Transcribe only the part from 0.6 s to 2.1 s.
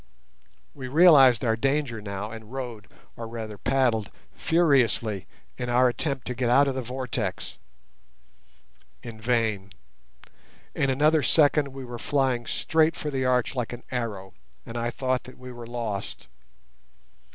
We realised our danger